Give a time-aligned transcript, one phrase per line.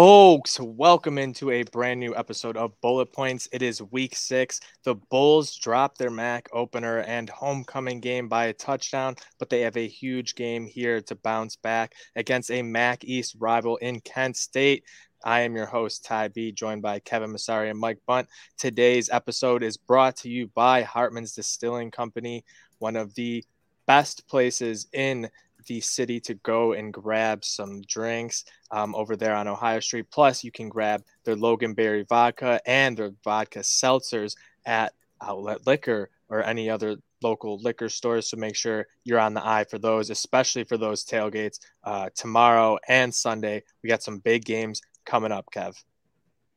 [0.00, 3.48] Folks, welcome into a brand new episode of Bullet Points.
[3.50, 4.60] It is week six.
[4.84, 9.76] The Bulls dropped their MAC opener and homecoming game by a touchdown, but they have
[9.76, 14.84] a huge game here to bounce back against a MAC East rival in Kent State.
[15.24, 18.28] I am your host, Ty B, joined by Kevin Masari and Mike Bunt.
[18.56, 22.44] Today's episode is brought to you by Hartman's Distilling Company,
[22.78, 23.44] one of the
[23.88, 25.28] best places in
[25.68, 30.06] the city to go and grab some drinks um, over there on Ohio Street.
[30.10, 34.34] Plus, you can grab their Loganberry vodka and their vodka seltzers
[34.66, 38.30] at Outlet Liquor or any other local liquor stores.
[38.30, 42.78] So make sure you're on the eye for those, especially for those tailgates uh, tomorrow
[42.88, 43.62] and Sunday.
[43.82, 45.74] We got some big games coming up, Kev.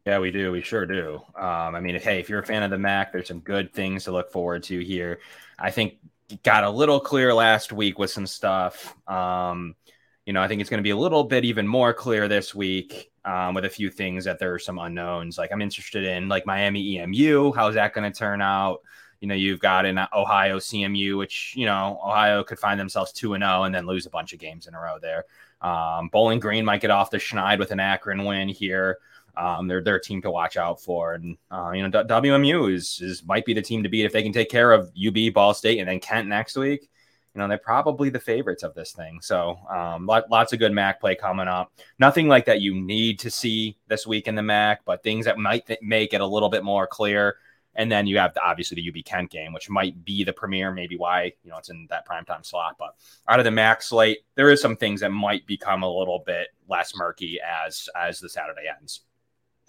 [0.06, 0.52] Yeah, we do.
[0.52, 1.22] We sure do.
[1.36, 4.06] Um, I mean, hey, if you're a fan of the Mac, there's some good things
[4.06, 5.20] to look forward to here.
[5.60, 6.00] I think
[6.44, 8.96] got a little clear last week with some stuff.
[9.08, 9.76] Um,
[10.26, 12.54] you know, I think it's going to be a little bit even more clear this
[12.54, 15.38] week um, with a few things that there are some unknowns.
[15.38, 17.54] Like I'm interested in like Miami EMU.
[17.54, 18.82] How's that going to turn out?
[19.20, 23.36] You know, you've got in Ohio CMU, which you know Ohio could find themselves two
[23.36, 25.26] and zero and then lose a bunch of games in a row there.
[25.62, 28.98] Um, Bowling Green might get off the schneid with an Akron win here
[29.36, 33.00] um, they're they're a team to watch out for, and uh, you know WMU is
[33.02, 35.54] is might be the team to beat if they can take care of UB, Ball
[35.54, 36.90] State, and then Kent next week.
[37.34, 39.20] You know they're probably the favorites of this thing.
[39.22, 41.72] So um, lots of good MAC play coming up.
[41.98, 45.38] Nothing like that you need to see this week in the MAC, but things that
[45.38, 47.38] might th- make it a little bit more clear.
[47.74, 50.74] And then you have the, obviously the UB Kent game, which might be the premiere,
[50.74, 52.76] maybe why you know it's in that primetime slot.
[52.78, 52.96] But
[53.30, 56.50] out of the MAC slate, there is some things that might become a little bit
[56.68, 59.06] less murky as as the Saturday ends.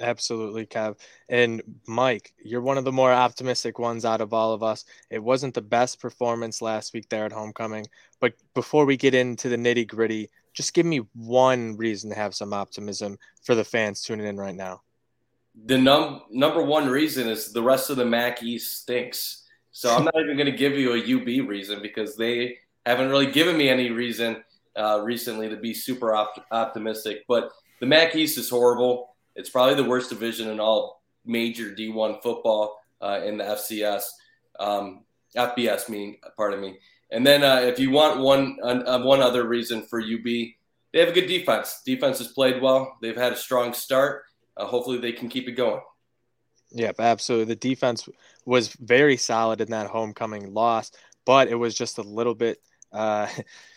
[0.00, 0.98] Absolutely, Kev.
[1.28, 4.84] And Mike, you're one of the more optimistic ones out of all of us.
[5.10, 7.86] It wasn't the best performance last week there at homecoming,
[8.20, 12.34] but before we get into the nitty gritty, just give me one reason to have
[12.34, 14.82] some optimism for the fans tuning in right now.
[15.66, 19.44] The num- number one reason is the rest of the MAC East stinks.
[19.70, 23.30] So I'm not even going to give you a UB reason because they haven't really
[23.30, 24.42] given me any reason
[24.76, 27.24] uh, recently to be super op- optimistic.
[27.28, 27.50] But
[27.80, 29.11] the MAC East is horrible.
[29.36, 34.04] It's probably the worst division in all major D1 football uh, in the FCS,
[34.60, 35.04] um,
[35.36, 35.88] FBS.
[35.88, 36.78] Mean, pardon me.
[37.10, 41.08] And then uh, if you want one uh, one other reason for UB, they have
[41.08, 41.82] a good defense.
[41.84, 42.96] Defense has played well.
[43.02, 44.24] They've had a strong start.
[44.56, 45.80] Uh, hopefully, they can keep it going.
[46.72, 47.54] Yep, absolutely.
[47.54, 48.08] The defense
[48.46, 50.90] was very solid in that homecoming loss,
[51.26, 52.58] but it was just a little bit
[52.92, 53.28] uh,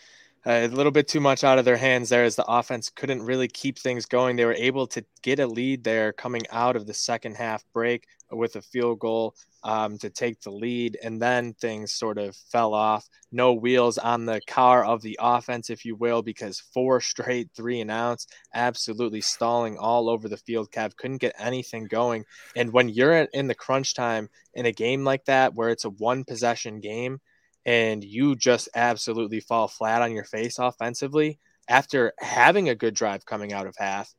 [0.46, 3.48] a little bit too much out of their hands there as the offense couldn't really
[3.48, 4.36] keep things going.
[4.36, 8.06] They were able to get a lead there coming out of the second half break
[8.30, 12.74] with a field goal um, to take the lead, and then things sort of fell
[12.74, 13.08] off.
[13.32, 17.80] No wheels on the car of the offense, if you will, because four straight three
[17.80, 20.70] and outs, absolutely stalling all over the field.
[20.70, 22.24] Cav couldn't get anything going,
[22.54, 25.90] and when you're in the crunch time in a game like that, where it's a
[25.90, 27.20] one possession game
[27.66, 31.38] and you just absolutely fall flat on your face offensively
[31.68, 34.14] after having a good drive coming out of half,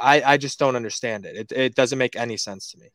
[0.00, 1.36] I, I just don't understand it.
[1.36, 1.52] it.
[1.52, 2.88] It doesn't make any sense to me.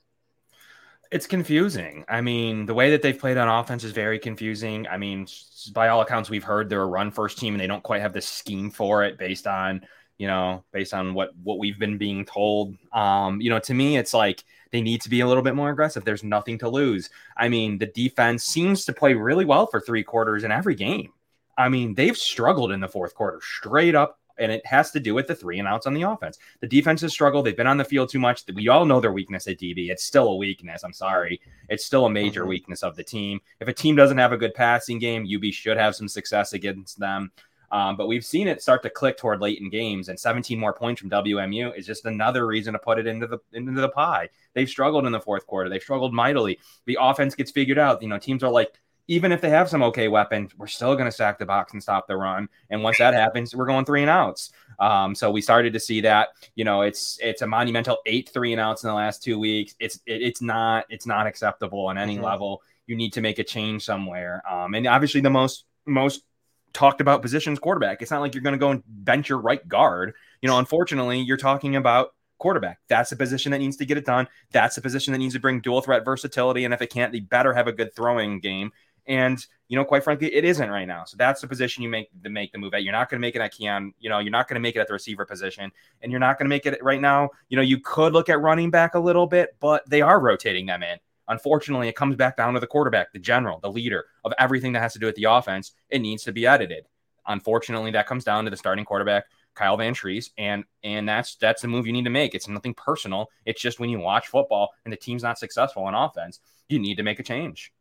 [1.12, 2.06] It's confusing.
[2.08, 4.88] I mean, the way that they've played on offense is very confusing.
[4.88, 5.28] I mean,
[5.74, 8.14] by all accounts, we've heard they're a run first team and they don't quite have
[8.14, 9.82] the scheme for it based on,
[10.18, 12.76] you know, based on what what we've been being told.
[12.94, 15.70] Um, you know, to me, it's like they need to be a little bit more
[15.70, 16.04] aggressive.
[16.04, 17.10] There's nothing to lose.
[17.38, 21.12] I mean, the defense seems to play really well for three quarters in every game.
[21.58, 25.14] I mean, they've struggled in the fourth quarter straight up, and it has to do
[25.14, 26.40] with the three and outs on the offense.
[26.62, 27.46] The defense has struggled.
[27.46, 28.44] They've been on the field too much.
[28.54, 29.90] We all know their weakness at DB.
[29.90, 30.84] It's still a weakness.
[30.84, 31.42] I'm sorry.
[31.70, 32.50] It's still a major mm-hmm.
[32.50, 33.42] weakness of the team.
[33.60, 36.98] If a team doesn't have a good passing game, UB should have some success against
[36.98, 37.32] them.
[37.72, 40.74] Um, but we've seen it start to click toward late in games, and 17 more
[40.74, 44.30] points from WMU is just another reason to put it into the into the pie.
[44.54, 45.70] They've struggled in the fourth quarter.
[45.70, 46.60] They've struggled mightily.
[46.86, 48.02] The offense gets figured out.
[48.02, 48.78] You know, teams are like,
[49.08, 51.82] even if they have some okay weapons, we're still going to stack the box and
[51.82, 52.50] stop the run.
[52.70, 54.52] And once that happens, we're going three and outs.
[54.80, 56.30] Um, so we started to see that.
[56.56, 59.76] You know, it's it's a monumental eight three and outs in the last two weeks.
[59.80, 62.26] It's it, it's not it's not acceptable on any mm-hmm.
[62.26, 62.64] level.
[62.88, 64.44] You need to make a change somewhere.
[64.50, 66.24] Um, and obviously, the most most
[66.74, 68.02] talked about positions quarterback.
[68.02, 70.14] It's not like you're going to go and bench your right guard.
[70.42, 72.80] You know, unfortunately, you're talking about quarterback.
[72.88, 74.28] That's the position that needs to get it done.
[74.52, 76.66] That's the position that needs to bring dual threat versatility.
[76.66, 78.72] And if it can't, they better have a good throwing game.
[79.08, 81.06] And you know, quite frankly, it isn't right now.
[81.06, 82.84] So that's the position you make to make the move at.
[82.84, 83.94] You're not going to make it at Keon.
[84.00, 85.72] You know, you're not going to make it at the receiver position,
[86.02, 87.30] and you're not going to make it right now.
[87.48, 90.66] You know, you could look at running back a little bit, but they are rotating
[90.66, 90.98] them in.
[91.28, 94.82] Unfortunately, it comes back down to the quarterback, the general, the leader of everything that
[94.82, 95.72] has to do with the offense.
[95.90, 96.88] It needs to be edited.
[97.28, 101.68] Unfortunately, that comes down to the starting quarterback Kyle Vantrease, and and that's that's the
[101.68, 102.34] move you need to make.
[102.34, 103.30] It's nothing personal.
[103.46, 106.40] It's just when you watch football and the team's not successful on offense,
[106.70, 107.72] you need to make a change.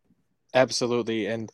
[0.53, 1.51] Absolutely, and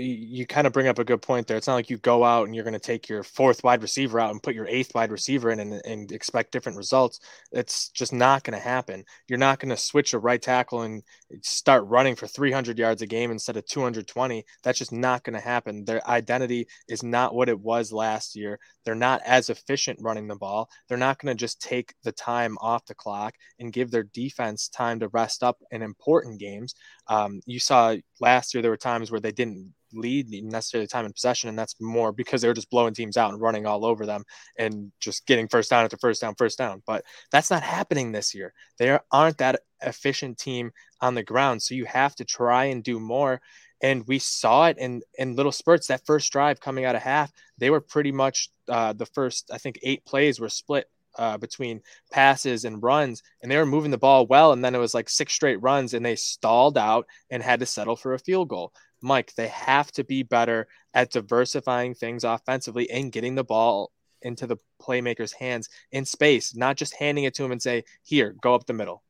[0.00, 1.56] you kind of bring up a good point there.
[1.56, 4.20] It's not like you go out and you're going to take your fourth wide receiver
[4.20, 7.20] out and put your eighth wide receiver in and, and expect different results.
[7.52, 9.04] It's just not going to happen.
[9.28, 11.02] You're not going to switch a right tackle and
[11.42, 14.44] start running for 300 yards a game instead of 220.
[14.62, 15.84] That's just not going to happen.
[15.84, 18.58] Their identity is not what it was last year.
[18.84, 20.70] They're not as efficient running the ball.
[20.88, 24.68] They're not going to just take the time off the clock and give their defense
[24.68, 26.74] time to rest up in important games.
[27.08, 31.12] Um, you saw last year there were times where they didn't lead necessarily time in
[31.12, 34.06] possession, and that's more because they were just blowing teams out and running all over
[34.06, 34.24] them
[34.58, 36.82] and just getting first down after first down, first down.
[36.86, 38.52] But that's not happening this year.
[38.78, 43.00] They aren't that efficient team on the ground, so you have to try and do
[43.00, 43.40] more.
[43.82, 45.86] And we saw it in in little spurts.
[45.88, 49.58] That first drive coming out of half, they were pretty much uh, the first I
[49.58, 51.80] think eight plays were split uh, between
[52.10, 54.52] passes and runs, and they were moving the ball well.
[54.52, 57.66] And then it was like six straight runs, and they stalled out and had to
[57.66, 58.72] settle for a field goal.
[59.02, 63.92] Mike, they have to be better at diversifying things offensively and getting the ball
[64.22, 68.34] into the playmaker's hands in space, not just handing it to him and say, "Here,
[68.40, 69.02] go up the middle."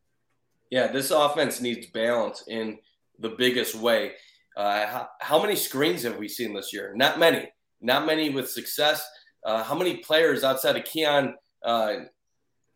[0.70, 2.78] Yeah, this offense needs balance in
[3.18, 4.12] the biggest way.
[4.56, 6.92] Uh, how, how, many screens have we seen this year?
[6.96, 7.48] Not many.
[7.80, 9.06] Not many with success.
[9.44, 11.34] Uh, how many players outside of Keon
[11.66, 12.04] uh,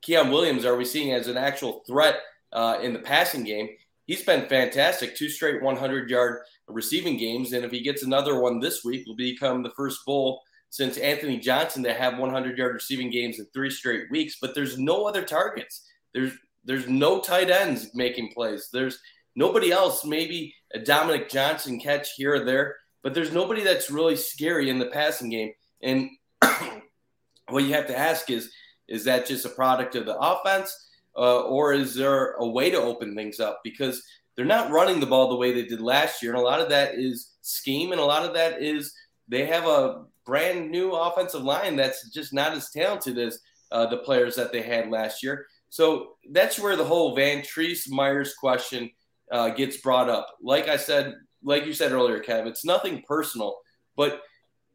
[0.03, 2.17] Keon Williams are we seeing as an actual threat
[2.53, 3.69] uh, in the passing game?
[4.07, 5.15] He's been fantastic.
[5.15, 7.53] Two straight 100 yard receiving games.
[7.53, 11.39] And if he gets another one this week, will become the first bull since Anthony
[11.39, 14.39] Johnson to have 100 yard receiving games in three straight weeks.
[14.41, 15.89] But there's no other targets.
[16.13, 16.33] There's
[16.65, 18.69] there's no tight ends making plays.
[18.73, 18.99] There's
[19.37, 20.05] nobody else.
[20.05, 24.79] Maybe a Dominic Johnson catch here or there, but there's nobody that's really scary in
[24.79, 25.53] the passing game.
[25.83, 26.11] And
[27.49, 28.51] what you have to ask is,
[28.91, 32.77] is that just a product of the offense, uh, or is there a way to
[32.77, 33.61] open things up?
[33.65, 34.03] Because
[34.37, 36.33] they're not running the ball the way they did last year.
[36.33, 38.93] And a lot of that is scheme, and a lot of that is
[39.29, 43.41] they have a brand new offensive line that's just not as talented as
[43.73, 45.47] uh, the players that they had last year.
[45.69, 48.91] So that's where the whole Vantrease Myers question
[49.31, 50.27] uh, gets brought up.
[50.43, 53.57] Like I said, like you said earlier, Kev, it's nothing personal,
[53.97, 54.23] but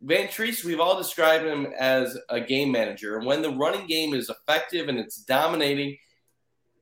[0.04, 3.18] Vantrease, we've all described him as a game manager.
[3.18, 5.98] And when the running game is effective and it's dominating,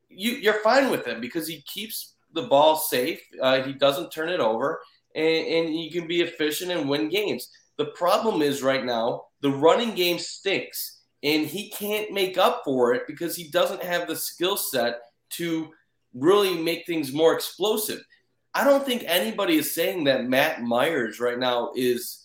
[0.10, 3.22] you, you're fine with him because he keeps the ball safe.
[3.42, 4.82] Uh, he doesn't turn it over,
[5.16, 7.50] and, and you can be efficient and win games.
[7.78, 12.94] The problem is right now the running game stinks, and he can't make up for
[12.94, 15.00] it because he doesn't have the skill set
[15.32, 15.72] to
[16.14, 18.02] really make things more explosive.
[18.54, 22.23] I don't think anybody is saying that Matt Myers right now is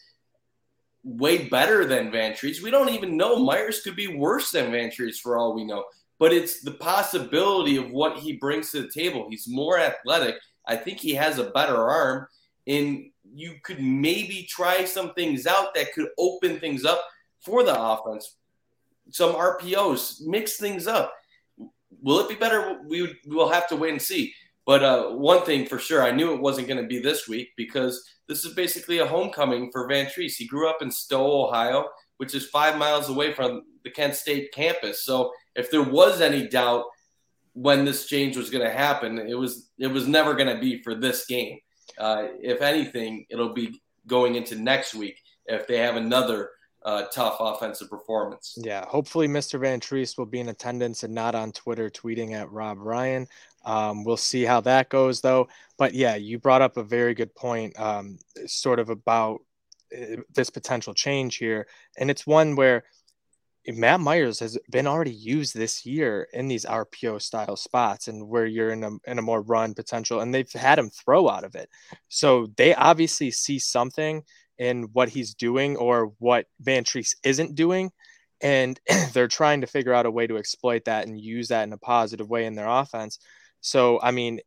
[1.17, 2.63] way better than Vantrease.
[2.63, 3.45] We don't even know.
[3.45, 5.85] Myers could be worse than Vantrease for all we know
[6.19, 9.27] but it's the possibility of what he brings to the table.
[9.31, 10.37] He's more athletic.
[10.67, 12.27] I think he has a better arm,
[12.67, 17.03] and you could maybe try some things out that could open things up
[17.41, 18.37] for the offense.
[19.11, 21.15] Some RPOs, mix things up.
[22.03, 22.81] Will it be better?
[22.87, 24.35] We will have to wait and see.
[24.69, 27.53] But uh, one thing for sure, I knew it wasn't going to be this week
[27.57, 30.35] because this is basically a homecoming for Vantrease.
[30.37, 31.87] He grew up in Stow, Ohio,
[32.19, 35.07] which is five miles away from the Kent State campus.
[35.07, 36.85] So if there was any doubt
[37.55, 40.83] when this change was going to happen, it was it was never going to be
[40.83, 41.59] for this game.
[41.97, 46.51] Uh, if anything, it'll be going into next week if they have another
[46.85, 48.57] uh, tough offensive performance.
[48.63, 49.61] Yeah, hopefully Mr.
[49.61, 53.27] Vantrease will be in attendance and not on Twitter tweeting at Rob Ryan.
[53.69, 55.49] Um, we'll see how that goes, though.
[55.77, 59.41] But yeah, you brought up a very good point, um, sort of about
[59.95, 61.67] uh, this potential change here,
[61.99, 62.85] and it's one where
[63.67, 68.47] Matt Myers has been already used this year in these RPO style spots and where
[68.47, 71.55] you're in a, in a more run potential and they've had him throw out of
[71.55, 71.69] it.
[72.09, 74.23] So they obviously see something
[74.57, 77.91] in what he's doing or what Vantrease isn't doing.
[78.41, 78.81] And
[79.13, 81.79] they're trying to figure out a way to exploit that and use that in a
[81.79, 83.19] positive way in their offense.
[83.61, 84.41] So, I mean,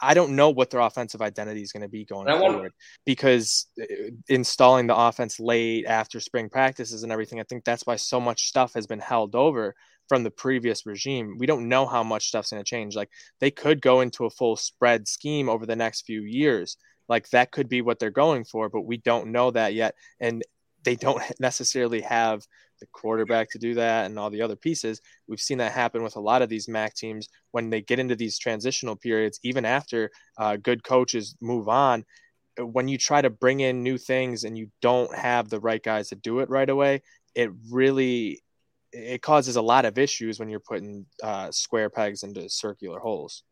[0.00, 2.72] I don't know what their offensive identity is going to be going forward want...
[3.04, 7.96] because uh, installing the offense late after spring practices and everything, I think that's why
[7.96, 9.74] so much stuff has been held over
[10.08, 11.36] from the previous regime.
[11.38, 12.94] We don't know how much stuff's going to change.
[12.94, 16.76] Like they could go into a full spread scheme over the next few years.
[17.08, 19.94] Like that could be what they're going for, but we don't know that yet.
[20.20, 20.42] And
[20.84, 22.42] they don't necessarily have
[22.80, 25.00] the quarterback to do that and all the other pieces.
[25.28, 28.16] We've seen that happen with a lot of these MAC teams when they get into
[28.16, 32.04] these transitional periods, even after uh, good coaches move on.
[32.58, 36.08] When you try to bring in new things and you don't have the right guys
[36.08, 37.02] to do it right away,
[37.34, 38.42] it really
[38.92, 43.42] it causes a lot of issues when you're putting uh, square pegs into circular holes.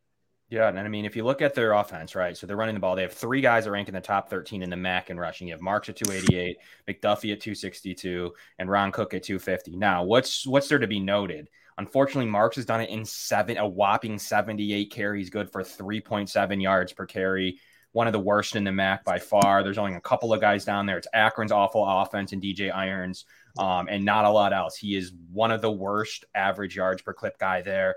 [0.50, 2.36] Yeah, and I mean, if you look at their offense, right?
[2.36, 2.96] So they're running the ball.
[2.96, 5.46] They have three guys that rank in the top 13 in the MAC and rushing.
[5.46, 6.56] You have Marks at 288,
[6.88, 9.76] McDuffie at 262, and Ron Cook at 250.
[9.76, 11.48] Now, what's what's there to be noted?
[11.78, 16.92] Unfortunately, Marks has done it in seven, a whopping 78 carries, good for 3.7 yards
[16.92, 17.60] per carry.
[17.92, 19.62] One of the worst in the MAC by far.
[19.62, 20.98] There's only a couple of guys down there.
[20.98, 23.24] It's Akron's awful offense and DJ Irons,
[23.56, 24.76] um, and not a lot else.
[24.76, 27.96] He is one of the worst average yards per clip guy there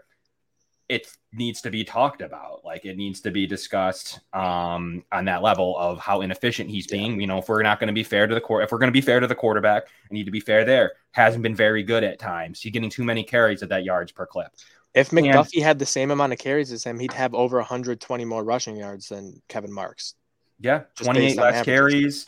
[0.94, 2.64] it needs to be talked about.
[2.64, 7.20] Like it needs to be discussed um, on that level of how inefficient he's being.
[7.20, 8.90] You know, if we're not going to be fair to the court, if we're going
[8.90, 10.94] to be fair to the quarterback, I need to be fair there.
[11.12, 12.62] Hasn't been very good at times.
[12.62, 14.52] He's getting too many carries at that yards per clip.
[14.94, 18.26] If McDuffie and, had the same amount of carries as him, he'd have over 120
[18.26, 20.14] more rushing yards than Kevin Marks.
[20.60, 22.28] Yeah, 28 less carries,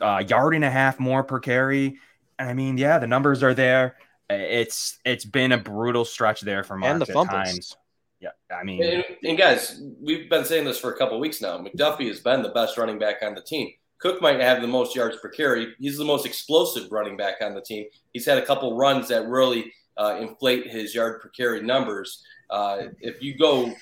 [0.00, 1.98] uh, yard and a half more per carry.
[2.38, 3.96] And I mean, yeah, the numbers are there.
[4.28, 7.48] It's it's been a brutal stretch there for Marks and the fumbles.
[7.48, 7.76] times.
[8.22, 11.58] Yeah, I mean, and, and, guys, we've been saying this for a couple weeks now.
[11.58, 13.68] McDuffie has been the best running back on the team.
[13.98, 15.74] Cook might have the most yards per carry.
[15.80, 17.86] He's the most explosive running back on the team.
[18.12, 22.24] He's had a couple runs that really uh, inflate his yard per carry numbers.
[22.48, 23.72] Uh, if you go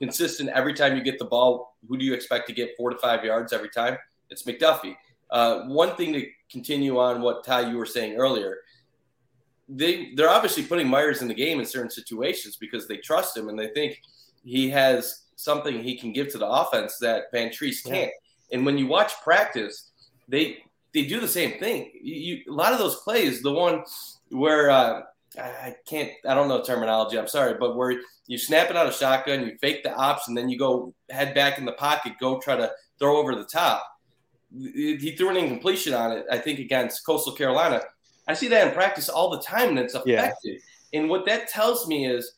[0.00, 2.98] consistent every time you get the ball, who do you expect to get four to
[2.98, 3.96] five yards every time?
[4.28, 4.96] It's McDuffie.
[5.30, 8.58] Uh, one thing to continue on what Ty you were saying earlier
[9.68, 13.48] they they're obviously putting Myers in the game in certain situations because they trust him
[13.48, 14.00] and they think
[14.44, 18.10] he has something he can give to the offense that Vantrease can't.
[18.10, 18.56] Yeah.
[18.56, 19.90] And when you watch practice,
[20.28, 20.58] they
[20.92, 21.90] they do the same thing.
[22.00, 23.84] You, you, a lot of those plays, the one
[24.30, 25.02] where uh,
[25.36, 27.18] I can't, I don't know terminology.
[27.18, 30.36] I'm sorry, but where you snap it out of shotgun, you fake the ops, and
[30.36, 33.84] then you go head back in the pocket, go try to throw over the top.
[34.56, 37.82] He threw an incompletion on it, I think, against Coastal Carolina
[38.26, 40.36] I see that in practice all the time, and it's effective.
[40.44, 41.00] Yeah.
[41.00, 42.34] And what that tells me is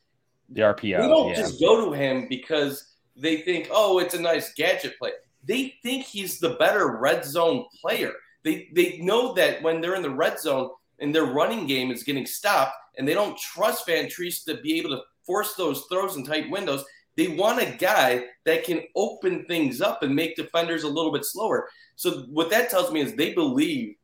[0.49, 0.81] the RPO.
[0.81, 1.35] They don't yeah.
[1.35, 5.11] just go to him because they think, oh, it's a nice gadget play.
[5.43, 8.13] They think he's the better red zone player.
[8.43, 12.03] They they know that when they're in the red zone and their running game is
[12.03, 16.23] getting stopped, and they don't trust Vantrease to be able to force those throws in
[16.23, 16.83] tight windows.
[17.15, 21.25] They want a guy that can open things up and make defenders a little bit
[21.25, 21.67] slower.
[21.95, 23.95] So what that tells me is they believe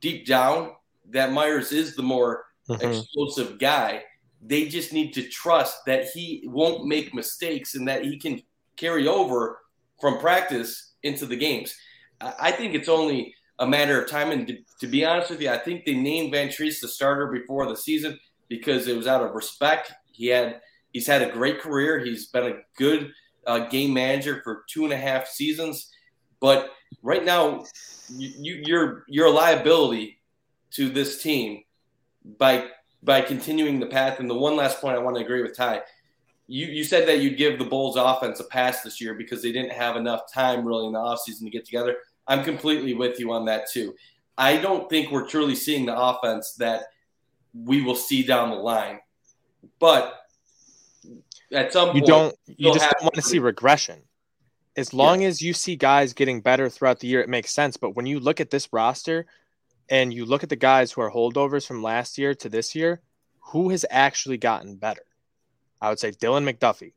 [0.00, 0.72] deep down
[1.10, 2.86] that Myers is the more mm-hmm.
[2.86, 4.02] explosive guy.
[4.42, 8.40] They just need to trust that he won't make mistakes and that he can
[8.76, 9.58] carry over
[10.00, 11.74] from practice into the games.
[12.20, 14.30] I think it's only a matter of time.
[14.30, 17.66] And to, to be honest with you, I think they named Vantrease the starter before
[17.66, 19.92] the season because it was out of respect.
[20.12, 20.60] He had
[20.92, 21.98] he's had a great career.
[21.98, 23.12] He's been a good
[23.46, 25.90] uh, game manager for two and a half seasons.
[26.40, 26.70] But
[27.02, 27.64] right now,
[28.08, 30.19] you, you, you're you're a liability
[30.72, 31.64] to this team
[32.38, 32.68] by
[33.02, 34.20] by continuing the path.
[34.20, 35.82] And the one last point I want to agree with Ty.
[36.46, 39.52] You, you said that you'd give the Bulls offense a pass this year because they
[39.52, 41.96] didn't have enough time really in the offseason to get together.
[42.26, 43.94] I'm completely with you on that too.
[44.36, 46.84] I don't think we're truly seeing the offense that
[47.54, 48.98] we will see down the line.
[49.78, 50.14] But
[51.52, 54.02] at some you don't you just don't want to see regression.
[54.76, 55.28] As long yeah.
[55.28, 57.76] as you see guys getting better throughout the year, it makes sense.
[57.76, 59.26] But when you look at this roster,
[59.90, 63.02] and you look at the guys who are holdovers from last year to this year,
[63.40, 65.02] who has actually gotten better?
[65.80, 66.92] I would say Dylan McDuffie.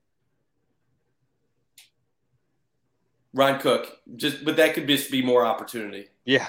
[3.33, 6.09] Ron Cook, just but that could just be more opportunity.
[6.23, 6.47] Yeah,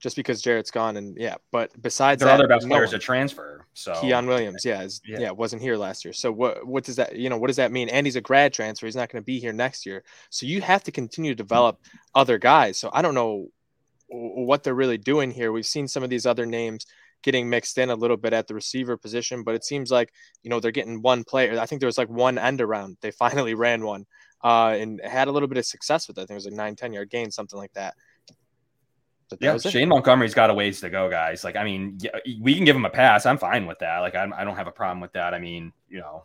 [0.00, 1.36] just because Jaret's gone, and yeah.
[1.52, 3.66] But besides, there that, other best no players to transfer.
[3.74, 6.12] So Keon Williams, yeah, is, yeah, yeah, wasn't here last year.
[6.12, 7.88] So what what does that you know what does that mean?
[7.88, 8.86] And he's a grad transfer.
[8.86, 10.02] He's not going to be here next year.
[10.28, 11.80] So you have to continue to develop
[12.16, 12.78] other guys.
[12.78, 13.46] So I don't know
[14.12, 15.52] what they're really doing here.
[15.52, 16.86] We've seen some of these other names
[17.22, 20.50] getting mixed in a little bit at the receiver position, but it seems like you
[20.50, 21.58] know they're getting one player.
[21.58, 22.98] I think there was like one end around.
[23.00, 24.06] They finally ran one
[24.42, 26.22] uh, and had a little bit of success with it.
[26.22, 27.94] I think it was like nine, 10 yard gain, something like that.
[29.30, 31.42] But yeah, Shane Montgomery's got a ways to go, guys.
[31.42, 31.98] Like, I mean,
[32.40, 33.24] we can give him a pass.
[33.24, 34.00] I'm fine with that.
[34.00, 35.32] Like, I'm, I do not have a problem with that.
[35.32, 36.24] I mean, you know,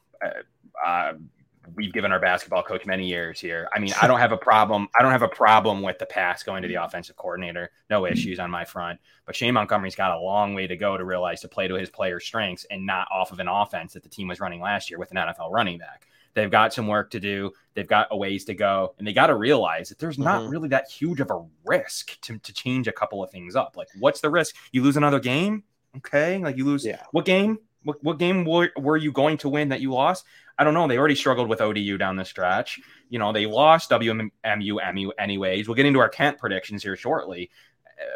[1.77, 3.69] we've given our basketball coach many years here.
[3.73, 4.89] I mean, I don't have a problem.
[4.99, 7.71] I don't have a problem with the pass going to the offensive coordinator.
[7.89, 8.99] No issues on my front.
[9.25, 11.89] But Shane Montgomery's got a long way to go to realize to play to his
[11.89, 14.99] players' strengths and not off of an offense that the team was running last year
[14.99, 16.07] with an NFL running back.
[16.33, 17.51] They've got some work to do.
[17.73, 20.51] They've got a ways to go, and they got to realize that there's not mm-hmm.
[20.51, 23.75] really that huge of a risk to, to change a couple of things up.
[23.75, 24.55] Like, what's the risk?
[24.71, 25.63] You lose another game,
[25.97, 26.37] okay?
[26.37, 27.01] Like you lose yeah.
[27.11, 27.57] what game?
[27.83, 30.25] What, what game were, were you going to win that you lost?
[30.57, 30.87] I don't know.
[30.87, 32.79] They already struggled with ODU down the stretch.
[33.09, 35.67] You know, they lost WMU MU anyways.
[35.67, 37.51] We'll get into our Kent predictions here shortly.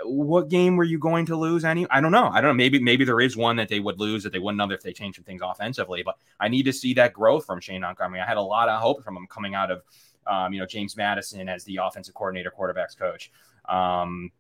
[0.06, 1.64] what game were you going to lose?
[1.64, 1.88] Any?
[1.90, 2.28] I don't know.
[2.28, 2.54] I don't know.
[2.54, 4.94] Maybe maybe there is one that they would lose that they wouldn't have if they
[4.94, 6.04] changed some things offensively.
[6.04, 8.20] But I need to see that growth from Shane Montgomery.
[8.20, 9.84] I had a lot of hope from him coming out of
[10.26, 13.32] um, you know James Madison as the offensive coordinator, quarterbacks coach.
[13.70, 14.32] Um,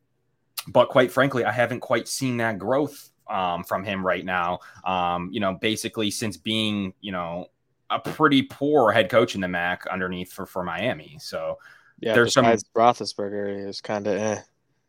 [0.67, 4.59] but quite frankly, I haven't quite seen that growth um, from him right now.
[4.83, 7.47] Um, you know, basically since being you know
[7.89, 11.17] a pretty poor head coach in the MAC underneath for for Miami.
[11.19, 11.57] So
[11.99, 14.41] yeah, there's some Roethlisberger is kind of eh.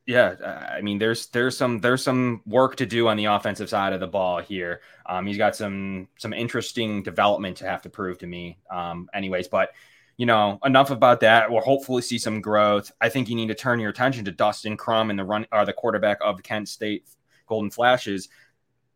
[0.05, 0.35] Yeah,
[0.75, 4.01] I mean, there's there's some there's some work to do on the offensive side of
[4.01, 4.81] the ball here.
[5.07, 8.59] Um, he's got some some interesting development to have to prove to me.
[8.69, 9.71] Um, anyways, but
[10.17, 11.51] you know, enough about that.
[11.51, 12.91] We'll hopefully see some growth.
[13.01, 15.65] I think you need to turn your attention to Dustin Crum and the run or
[15.65, 17.07] the quarterback of Kent State
[17.53, 18.31] Golden Flashes.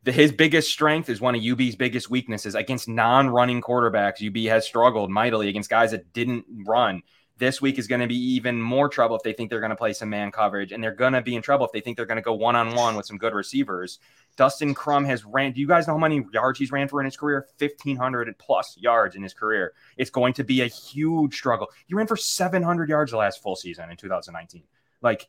[0.04, 4.26] The, his biggest strength is one of UB's biggest weaknesses against non-running quarterbacks.
[4.26, 7.02] UB has struggled mightily against guys that didn't run.
[7.36, 9.76] This week is going to be even more trouble if they think they're going to
[9.76, 12.06] play some man coverage, and they're going to be in trouble if they think they're
[12.06, 13.98] going to go one on one with some good receivers.
[14.36, 15.52] Dustin Crum has ran.
[15.52, 17.46] Do you guys know how many yards he's ran for in his career?
[17.58, 19.74] 1,500 plus yards in his career.
[19.98, 21.68] It's going to be a huge struggle.
[21.86, 24.62] He ran for 700 yards the last full season in 2019.
[25.02, 25.28] Like,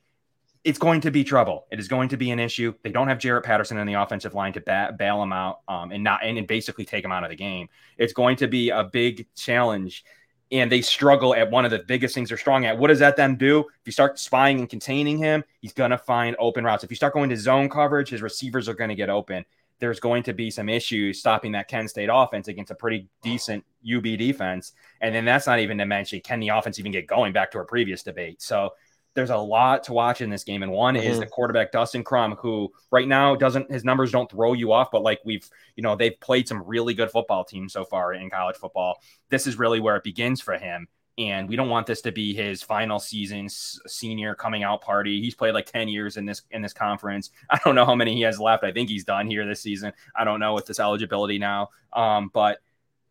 [0.68, 1.66] it's going to be trouble.
[1.72, 2.74] It is going to be an issue.
[2.84, 5.94] They don't have Jaret Patterson in the offensive line to ba- bail him out um,
[5.94, 7.70] and not and basically take him out of the game.
[7.98, 10.04] It's going to be a big challenge
[10.52, 12.78] and they struggle at one of the biggest things they're strong at.
[12.78, 13.60] What does that then do?
[13.60, 16.84] If you start spying and containing him, he's going to find open routes.
[16.84, 19.46] If you start going to zone coverage, his receivers are going to get open.
[19.80, 23.64] There's going to be some issues stopping that Kent State offense against a pretty decent
[23.90, 24.74] UB defense.
[25.00, 27.58] And then that's not even to mention can the offense even get going back to
[27.58, 28.42] our previous debate.
[28.42, 28.72] So
[29.18, 30.62] there's a lot to watch in this game.
[30.62, 31.10] And one mm-hmm.
[31.10, 34.92] is the quarterback Dustin Crum, who right now doesn't his numbers don't throw you off,
[34.92, 38.30] but like we've you know they've played some really good football teams so far in
[38.30, 39.02] college football.
[39.30, 40.88] This is really where it begins for him.
[41.18, 45.20] And we don't want this to be his final season senior coming out party.
[45.20, 47.32] He's played like 10 years in this in this conference.
[47.50, 48.64] I don't know how many he has left.
[48.64, 49.94] I think he's done here this season.
[50.16, 51.70] I don't know with this eligibility now.
[51.92, 52.60] Um, but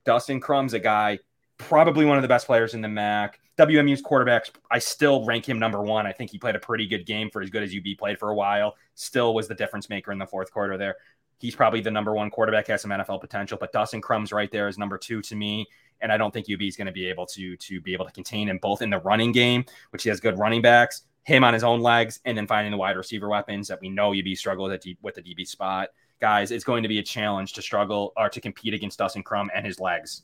[0.04, 1.18] Dustin Crum's a guy
[1.58, 3.40] probably one of the best players in the MAC.
[3.58, 6.06] WMU's quarterbacks, I still rank him number one.
[6.06, 8.30] I think he played a pretty good game for as good as UB played for
[8.30, 8.76] a while.
[8.94, 10.96] Still was the difference maker in the fourth quarter there.
[11.38, 14.68] He's probably the number one quarterback, has some NFL potential, but Dustin Crum's right there
[14.68, 15.66] is number two to me.
[16.00, 18.12] And I don't think UB is going to be able to to be able to
[18.12, 21.54] contain him both in the running game, which he has good running backs, him on
[21.54, 24.70] his own legs, and then finding the wide receiver weapons that we know UB struggles
[24.72, 25.88] at with the DB spot.
[26.20, 29.50] Guys, it's going to be a challenge to struggle or to compete against Dustin Crum
[29.54, 30.22] and his legs.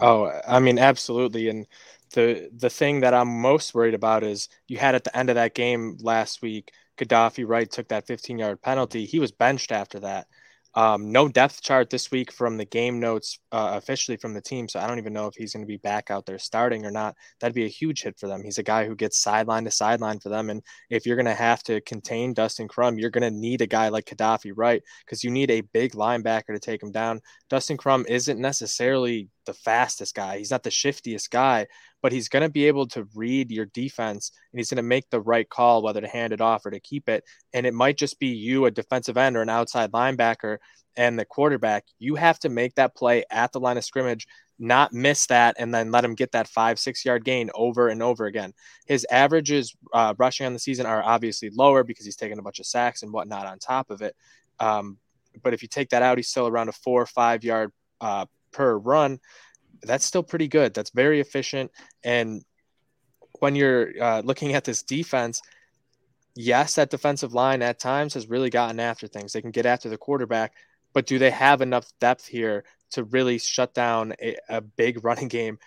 [0.00, 1.48] Oh, I mean, absolutely.
[1.48, 1.66] And
[2.12, 5.36] the the thing that I'm most worried about is you had at the end of
[5.36, 9.04] that game last week, Kadofi Wright took that 15 yard penalty.
[9.04, 10.26] He was benched after that.
[10.74, 14.68] Um, no depth chart this week from the game notes uh, officially from the team,
[14.68, 16.90] so I don't even know if he's going to be back out there starting or
[16.90, 17.14] not.
[17.40, 18.42] That'd be a huge hit for them.
[18.42, 21.34] He's a guy who gets sideline to sideline for them, and if you're going to
[21.34, 25.22] have to contain Dustin Crum, you're going to need a guy like Kadofi Wright because
[25.22, 27.20] you need a big linebacker to take him down.
[27.50, 30.38] Dustin Crum isn't necessarily the fastest guy.
[30.38, 31.66] He's not the shiftiest guy,
[32.02, 35.08] but he's going to be able to read your defense and he's going to make
[35.10, 37.24] the right call whether to hand it off or to keep it.
[37.52, 40.58] And it might just be you, a defensive end or an outside linebacker,
[40.96, 41.84] and the quarterback.
[41.98, 44.26] You have to make that play at the line of scrimmage,
[44.58, 48.02] not miss that, and then let him get that five, six yard gain over and
[48.02, 48.52] over again.
[48.86, 52.60] His averages uh, rushing on the season are obviously lower because he's taking a bunch
[52.60, 54.14] of sacks and whatnot on top of it.
[54.60, 54.98] Um,
[55.42, 58.26] but if you take that out, he's still around a four or five yard uh,
[58.52, 59.18] per run
[59.82, 60.74] that's still pretty good.
[60.74, 61.70] That's very efficient.
[62.04, 62.44] And
[63.40, 65.42] when you're uh, looking at this defense,
[66.34, 69.32] yes, that defensive line at times has really gotten after things.
[69.32, 70.54] They can get after the quarterback,
[70.92, 75.28] but do they have enough depth here to really shut down a, a big running
[75.28, 75.58] game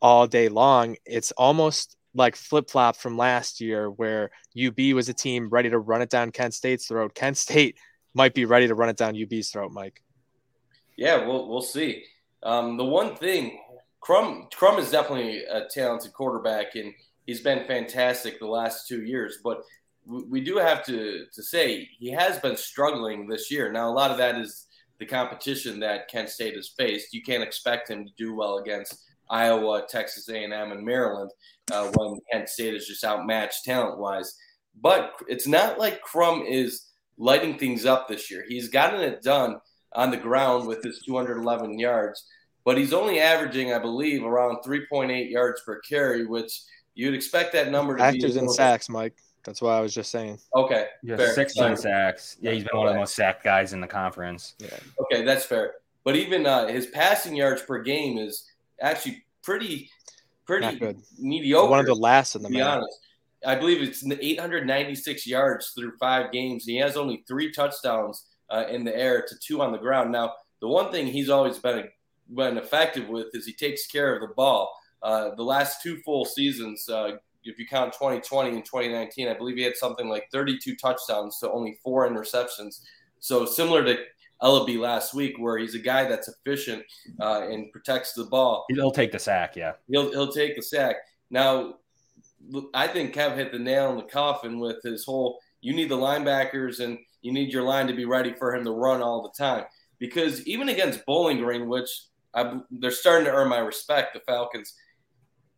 [0.00, 0.96] all day long?
[1.04, 5.78] It's almost like flip flop from last year where UB was a team ready to
[5.78, 7.14] run it down Kent State's throat.
[7.14, 7.76] Kent State
[8.14, 10.02] might be ready to run it down UB's throat, Mike.
[10.96, 12.04] Yeah, we'll we'll see.
[12.42, 13.58] Um, the one thing,
[14.00, 16.92] Crum Crum is definitely a talented quarterback, and
[17.26, 19.38] he's been fantastic the last two years.
[19.42, 19.62] But
[20.06, 23.70] we do have to to say he has been struggling this year.
[23.72, 24.66] Now, a lot of that is
[24.98, 27.12] the competition that Kent State has faced.
[27.12, 31.30] You can't expect him to do well against Iowa, Texas A&M, and Maryland
[31.72, 34.34] uh, when Kent State is just outmatched talent wise.
[34.80, 36.86] But it's not like Crum is
[37.18, 38.44] lighting things up this year.
[38.48, 39.56] He's gotten it done
[39.94, 42.24] on the ground with his 211 yards,
[42.64, 46.62] but he's only averaging, I believe, around 3.8 yards per carry, which
[46.94, 48.40] you'd expect that number to Actors be.
[48.40, 49.14] in sacks, Mike.
[49.44, 50.38] That's why I was just saying.
[50.54, 50.88] Okay.
[51.02, 51.32] Yeah, fair.
[51.32, 52.36] 16 sacks.
[52.40, 54.54] Yeah, he's been one of the most sacked guys in the conference.
[54.58, 54.76] Yeah.
[55.00, 55.74] Okay, that's fair.
[56.04, 59.90] But even uh, his passing yards per game is actually pretty,
[60.44, 61.00] pretty good.
[61.18, 61.70] mediocre.
[61.70, 62.98] One of the last in the to be honest.
[63.46, 66.64] I believe it's 896 yards through five games.
[66.64, 70.12] He has only three touchdowns uh, in the air to two on the ground.
[70.12, 71.88] Now, the one thing he's always been
[72.34, 74.70] been effective with is he takes care of the ball.
[75.02, 77.12] Uh, the last two full seasons, uh,
[77.44, 81.50] if you count 2020 and 2019, I believe he had something like 32 touchdowns to
[81.50, 82.82] only four interceptions.
[83.20, 83.96] So similar to
[84.42, 86.84] Eleby last week, where he's a guy that's efficient
[87.20, 88.66] uh, and protects the ball.
[88.68, 89.72] He'll take the sack, yeah.
[89.88, 90.96] He'll he'll take the sack.
[91.30, 91.74] Now,
[92.72, 95.40] I think Kev hit the nail in the coffin with his whole.
[95.60, 98.70] You need the linebackers and you need your line to be ready for him to
[98.70, 99.64] run all the time.
[99.98, 101.90] Because even against Bowling Green, which
[102.34, 104.74] I, they're starting to earn my respect, the Falcons.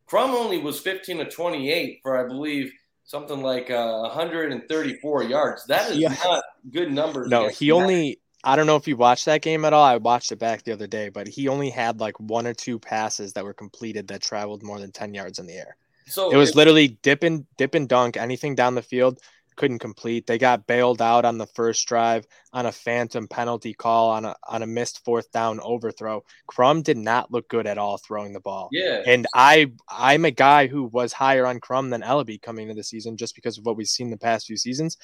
[0.07, 2.71] Crum only was 15 to 28 for, I believe,
[3.03, 5.65] something like uh, 134 yards.
[5.67, 6.15] That is yeah.
[6.23, 7.29] not good numbers.
[7.29, 8.19] No, he only.
[8.43, 9.83] I don't know if you watched that game at all.
[9.83, 12.79] I watched it back the other day, but he only had like one or two
[12.79, 15.77] passes that were completed that traveled more than 10 yards in the air.
[16.07, 19.19] So it was literally dip and dip and dunk, anything down the field
[19.61, 20.25] couldn't complete.
[20.25, 24.35] They got bailed out on the first drive on a phantom penalty call on a
[24.47, 26.23] on a missed fourth down overthrow.
[26.47, 28.69] Crum did not look good at all throwing the ball.
[28.71, 29.03] Yeah.
[29.05, 32.83] And I I'm a guy who was higher on Crum than Eleby coming into the
[32.83, 34.97] season just because of what we've seen the past few seasons.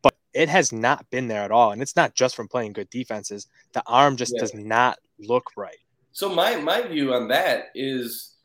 [0.00, 1.72] But it has not been there at all.
[1.72, 3.48] And it's not just from playing good defenses.
[3.72, 4.42] The arm just yeah.
[4.42, 5.78] does not look right.
[6.12, 8.36] So my my view on that is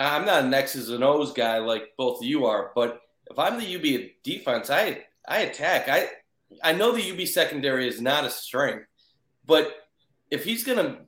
[0.00, 3.58] I'm not an X's and O's guy like both of you are, but if I'm
[3.58, 5.88] the UB defense, I I attack.
[5.88, 6.08] I
[6.62, 8.86] I know the UB secondary is not a strength,
[9.46, 9.74] but
[10.30, 10.98] if he's gonna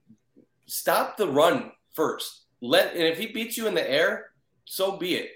[0.67, 4.31] stop the run first, let and if he beats you in the air,
[4.65, 5.31] so be it.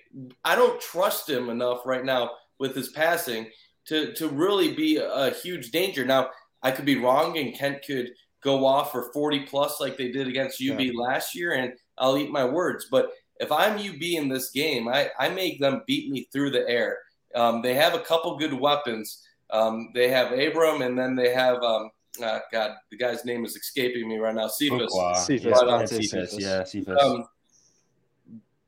[0.44, 3.48] I don't trust him enough right now with his passing
[3.86, 6.04] to to really be a, huge danger.
[6.04, 6.30] Now
[6.62, 8.10] I could be wrong, and Kent could
[8.42, 10.92] go off for 40 plus like they did against UB yeah.
[10.94, 12.86] last year, and I'll eat my words.
[12.90, 16.68] But if I'm UB in this game, I, I make them beat me through the
[16.68, 16.98] air.
[17.34, 19.26] Um, they have a couple good weapons.
[19.50, 21.90] Um, they have Abram, and then they have um,
[22.22, 24.48] uh, God, the guy's name is escaping me right now.
[24.48, 24.92] Cephas.
[25.24, 25.60] Cephas.
[25.60, 26.38] But, um, Cephas.
[26.38, 27.00] Yeah, Cephas.
[27.00, 27.26] Um,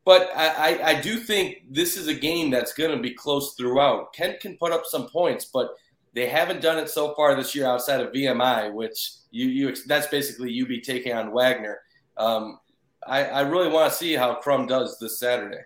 [0.04, 3.54] but I, I, I, do think this is a game that's going to be close
[3.54, 4.12] throughout.
[4.12, 5.76] Kent can put up some points, but
[6.12, 10.06] they haven't done it so far this year outside of VMI, which you you that's
[10.08, 11.80] basically UB taking on Wagner.
[12.16, 12.60] Um,
[13.06, 15.62] I, I really want to see how Crum does this Saturday.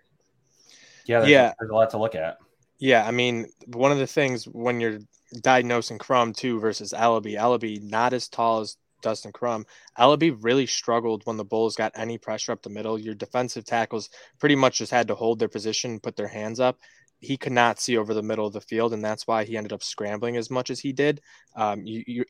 [1.07, 2.39] Yeah, there's, yeah, there's a lot to look at.
[2.79, 4.99] Yeah, I mean, one of the things when you're
[5.41, 9.67] diagnosing Crum too versus Eleby, Eleby not as tall as Dustin Crum.
[9.99, 12.99] Eleby really struggled when the Bulls got any pressure up the middle.
[12.99, 16.61] Your defensive tackles pretty much just had to hold their position and put their hands
[16.61, 16.79] up.
[17.21, 19.73] He could not see over the middle of the field, and that's why he ended
[19.73, 21.21] up scrambling as much as he did.
[21.57, 22.25] Um, you, you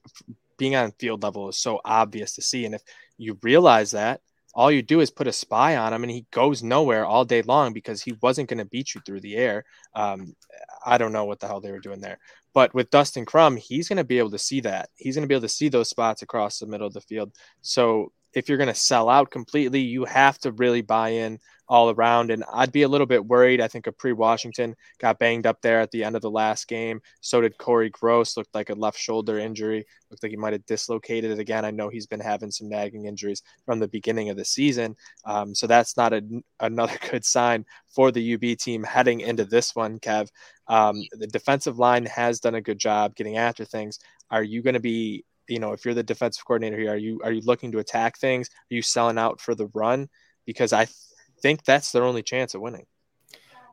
[0.56, 2.82] being on field level is so obvious to see, and if
[3.18, 4.22] you realize that,
[4.58, 7.42] all you do is put a spy on him and he goes nowhere all day
[7.42, 9.64] long because he wasn't going to beat you through the air.
[9.94, 10.34] Um,
[10.84, 12.18] I don't know what the hell they were doing there.
[12.54, 14.88] But with Dustin Crum, he's going to be able to see that.
[14.96, 17.30] He's going to be able to see those spots across the middle of the field.
[17.60, 21.38] So if you're going to sell out completely, you have to really buy in
[21.68, 22.30] all around.
[22.30, 23.60] And I'd be a little bit worried.
[23.60, 26.66] I think a pre Washington got banged up there at the end of the last
[26.66, 27.00] game.
[27.20, 29.86] So did Corey Gross, looked like a left shoulder injury.
[30.10, 31.64] Looked like he might have dislocated it again.
[31.64, 34.96] I know he's been having some nagging injuries from the beginning of the season.
[35.24, 36.22] Um, so that's not a,
[36.60, 40.28] another good sign for the UB team heading into this one, Kev.
[40.68, 43.98] Um, the defensive line has done a good job getting after things.
[44.30, 47.20] Are you going to be you know if you're the defensive coordinator here are you
[47.24, 50.08] are you looking to attack things are you selling out for the run
[50.46, 50.86] because i
[51.40, 52.86] think that's their only chance of winning.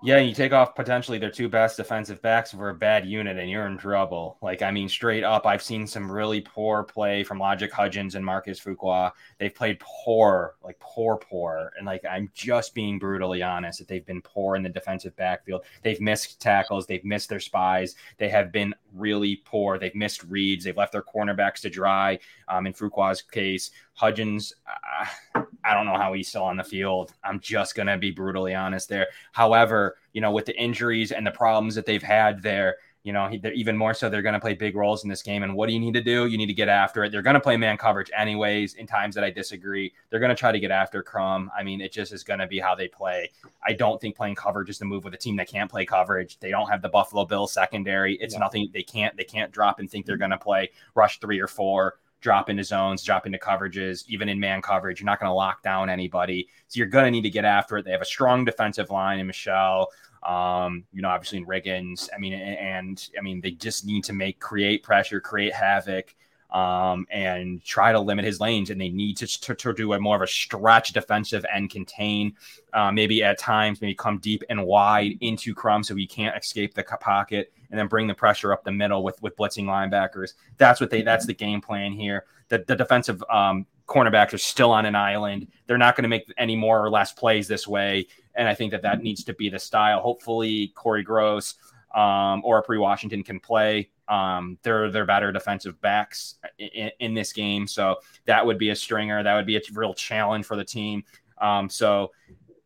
[0.05, 3.49] Yeah, you take off potentially their two best defensive backs for a bad unit, and
[3.49, 4.37] you're in trouble.
[4.39, 8.23] Like, I mean, straight up, I've seen some really poor play from Logic Hudgens and
[8.23, 9.13] Marcus Fuqua.
[9.39, 14.05] They've played poor, like poor, poor, and like I'm just being brutally honest that they've
[14.05, 15.63] been poor in the defensive backfield.
[15.81, 19.77] They've missed tackles, they've missed their spies, they have been really poor.
[19.77, 22.19] They've missed reads, they've left their cornerbacks to dry.
[22.47, 27.13] Um, in Fuqua's case, Hudgens, uh, I don't know how he's still on the field.
[27.23, 29.07] I'm just going to be brutally honest there.
[29.31, 33.29] However, you know, with the injuries and the problems that they've had there, you know,
[33.53, 35.43] even more so, they're going to play big roles in this game.
[35.43, 36.25] And what do you need to do?
[36.25, 37.11] You need to get after it.
[37.11, 38.73] They're going to play man coverage anyways.
[38.73, 41.51] In times that I disagree, they're going to try to get after Crum.
[41.55, 43.29] I mean, it just is going to be how they play.
[43.63, 46.39] I don't think playing coverage is the move with a team that can't play coverage.
[46.39, 48.15] They don't have the Buffalo Bill secondary.
[48.15, 48.39] It's yeah.
[48.39, 48.69] nothing.
[48.73, 49.15] They can't.
[49.15, 52.63] They can't drop and think they're going to play rush three or four drop into
[52.63, 54.99] zones, drop into coverages, even in man coverage.
[54.99, 56.47] You're not going to lock down anybody.
[56.67, 57.85] So you're going to need to get after it.
[57.85, 59.89] They have a strong defensive line in Michelle.
[60.23, 62.09] um, you know, obviously in Riggins.
[62.13, 66.15] I mean, and, I mean, they just need to make create pressure, create havoc.
[66.51, 68.69] um, and try to limit his lanes.
[68.69, 72.35] And they need to, to, to do a more of a stretch defensive and contain,
[72.73, 76.73] uh, maybe at times, maybe come deep and wide into Crum so he can't escape
[76.73, 80.35] the pocket and then bring the pressure up the middle with with blitzing linebackers.
[80.57, 82.23] That's what they that's the game plan here.
[82.47, 85.47] The, the defensive um, cornerbacks are still on an island.
[85.67, 88.71] They're not going to make any more or less plays this way, and I think
[88.71, 89.99] that that needs to be the style.
[89.99, 91.55] Hopefully, Corey Gross
[91.93, 93.89] um, or a Pre Washington can play.
[94.07, 98.75] Um, they're they're better defensive backs in, in, this game, so that would be a
[98.75, 99.21] stringer.
[99.21, 101.03] That would be a real challenge for the team.
[101.41, 102.13] Um, so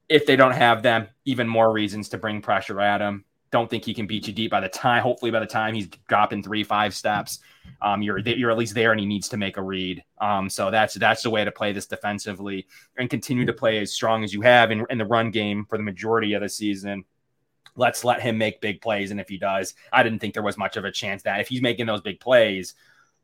[0.07, 3.25] if they don't have them, even more reasons to bring pressure at him.
[3.51, 5.01] Don't think he can beat you deep by the time.
[5.01, 7.39] Hopefully, by the time he's dropping three, five steps,
[7.81, 10.03] um, you're you're at least there, and he needs to make a read.
[10.19, 13.91] Um, so that's that's the way to play this defensively and continue to play as
[13.91, 17.05] strong as you have in, in the run game for the majority of the season
[17.75, 19.09] let's let him make big plays.
[19.09, 21.47] And if he does, I didn't think there was much of a chance that if
[21.47, 22.75] he's making those big plays,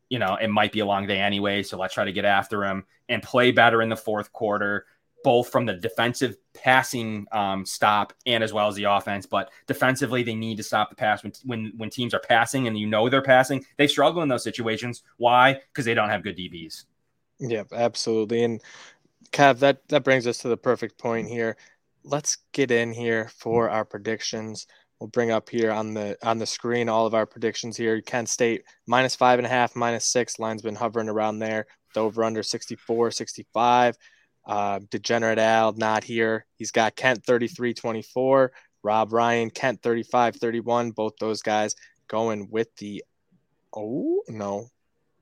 [0.08, 1.62] you know, it might be a long day anyway.
[1.62, 4.86] So let's try to get after him and play better in the fourth quarter,
[5.26, 9.26] both from the defensive passing um, stop and as well as the offense.
[9.26, 12.78] But defensively, they need to stop the pass when when when teams are passing and
[12.78, 13.66] you know they're passing.
[13.76, 15.02] They struggle in those situations.
[15.16, 15.60] Why?
[15.72, 16.84] Because they don't have good DBs.
[17.40, 18.44] Yep, absolutely.
[18.44, 18.62] And
[19.32, 21.56] Kev, that that brings us to the perfect point here
[22.06, 24.66] let's get in here for our predictions.
[25.00, 28.00] We'll bring up here on the on the screen all of our predictions here.
[28.00, 30.38] Kent State minus five and a half, minus six.
[30.38, 31.66] Line's been hovering around there.
[31.92, 33.96] The over under 64, 65.
[34.46, 36.46] Uh, Degenerate Al not here.
[36.56, 38.52] He's got Kent 33 24.
[38.82, 40.92] Rob Ryan, Kent 35 31.
[40.92, 41.74] Both those guys
[42.08, 43.02] going with the
[43.74, 44.68] oh no,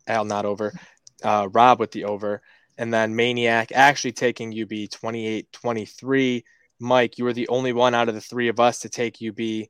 [0.07, 0.73] Al not over.
[1.23, 2.43] Uh, Rob with the over.
[2.77, 6.45] And then Maniac actually taking UB 28 23.
[6.81, 9.69] Mike, you were the only one out of the three of us to take UB.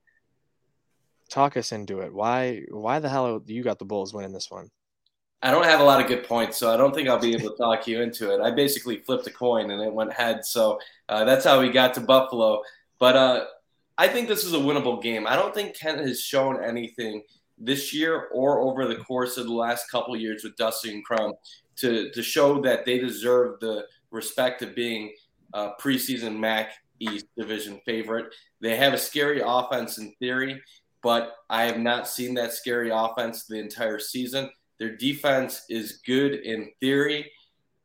[1.31, 2.13] Talk us into it.
[2.13, 2.63] Why?
[2.71, 4.71] Why the hell you got the Bulls winning this one?
[5.45, 7.51] I don't have a lot of good points, so I don't think I'll be able
[7.51, 8.41] to talk you into it.
[8.41, 10.81] I basically flipped a coin and it went head, so
[11.11, 12.63] uh, that's how we got to Buffalo.
[12.99, 13.45] But uh,
[13.99, 15.27] I think this is a winnable game.
[15.27, 17.23] I don't think Kent has shown anything
[17.59, 21.35] this year or over the course of the last couple years with Dustin Crum
[21.77, 25.13] to to show that they deserve the respect of being
[25.79, 28.35] preseason MAC East Division favorite.
[28.63, 30.63] They have a scary offense in theory,
[31.03, 34.51] but I have not seen that scary offense the entire season.
[34.79, 37.31] Their defense is good in theory,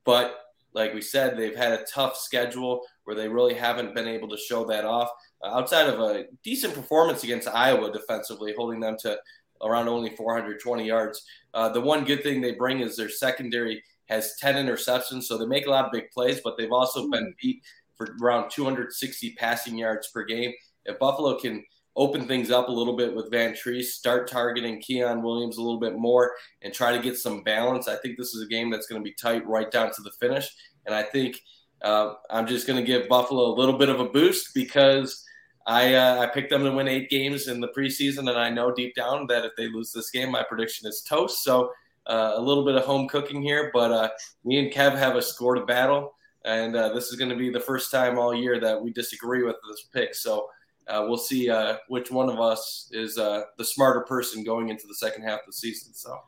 [0.06, 0.38] but
[0.74, 4.38] like we said, they've had a tough schedule where they really haven't been able to
[4.38, 5.10] show that off.
[5.44, 9.18] Uh, outside of a decent performance against Iowa defensively, holding them to
[9.62, 11.26] around only 420 yards.
[11.54, 15.46] Uh, the one good thing they bring is their secondary has 10 interceptions, so they
[15.46, 17.62] make a lot of big plays, but they've also been beat
[17.96, 20.54] for around 260 passing yards per game.
[20.86, 21.64] If Buffalo can
[22.00, 25.98] open things up a little bit with Vantrease, start targeting Keon Williams a little bit
[25.98, 26.32] more,
[26.62, 29.04] and try to get some balance, I think this is a game that's going to
[29.04, 30.50] be tight right down to the finish.
[30.86, 31.42] And I think
[31.82, 35.26] uh, I'm just going to give Buffalo a little bit of a boost because
[35.68, 38.74] I uh, I picked them to win eight games in the preseason, and I know
[38.74, 41.44] deep down that if they lose this game, my prediction is toast.
[41.44, 41.74] So
[42.08, 44.10] uh, a little bit of home cooking here, but uh,
[44.46, 46.14] me and Kev have a score to battle
[46.46, 49.44] and uh, this is going to be the first time all year that we disagree
[49.44, 50.16] with this pick.
[50.16, 50.48] So
[50.90, 54.88] uh, we'll see uh, which one of us is uh, the smarter person going into
[54.88, 55.94] the second half of the season.
[55.94, 56.20] So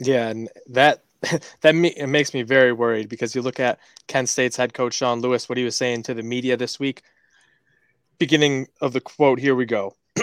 [0.00, 4.56] yeah, and that that it makes me very worried because you look at Kent State's
[4.56, 7.02] head coach Sean Lewis, what he was saying to the media this week.
[8.18, 9.94] Beginning of the quote, here we go.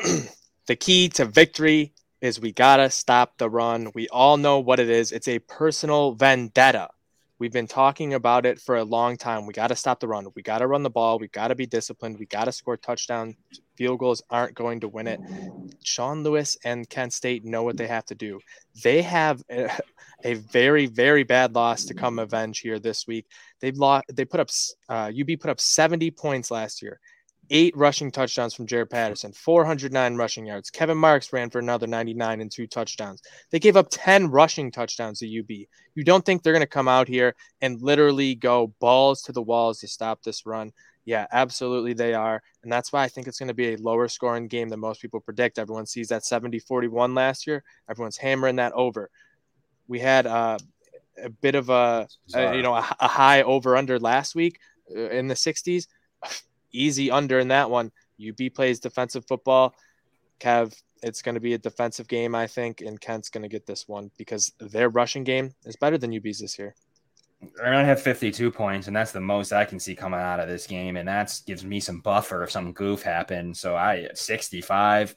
[0.68, 3.92] the key to victory is we gotta stop the run.
[3.94, 5.12] We all know what it is.
[5.12, 6.90] It's a personal vendetta
[7.38, 9.46] We've been talking about it for a long time.
[9.46, 10.28] We got to stop the run.
[10.36, 11.20] We got to run the ball.
[11.20, 12.18] We got to be disciplined.
[12.18, 13.36] We got to score touchdowns.
[13.76, 15.20] Field goals aren't going to win it.
[15.84, 18.40] Sean Lewis and Kent State know what they have to do.
[18.84, 19.70] They have a,
[20.24, 23.26] a very, very bad loss to come avenge here this week.
[23.60, 24.06] They've lost.
[24.14, 24.50] They put up.
[24.88, 27.02] Uh, UB put up 70 points last year
[27.50, 30.70] eight rushing touchdowns from Jaret Patterson, 409 rushing yards.
[30.70, 33.22] Kevin Marks ran for another 99 and two touchdowns.
[33.52, 35.68] They gave up 10 rushing touchdowns to UB.
[35.96, 39.42] You don't think they're going to come out here and literally go balls to the
[39.42, 40.72] walls to stop this run?
[41.06, 42.42] Yeah, absolutely they are.
[42.64, 45.02] And that's why I think it's going to be a lower scoring game than most
[45.02, 45.60] people predict.
[45.60, 47.64] Everyone sees that 70 41 last year.
[47.90, 49.10] Everyone's hammering that over.
[49.88, 50.58] We had uh,
[51.24, 54.60] a bit of a, a you know, a, a high over under last week
[54.96, 55.86] uh, in the 60s
[56.82, 57.92] easy under in that one.
[58.26, 59.76] UB plays defensive football.
[60.40, 63.66] Kev, it's going to be a defensive game, I think, and Kent's going to get
[63.66, 66.76] this one because their rushing game is better than UB's this year.
[67.42, 70.40] They're going to have 52 points, and that's the most I can see coming out
[70.40, 70.98] of this game.
[70.98, 73.60] And that gives me some buffer if some goof happens.
[73.60, 75.16] So I 65.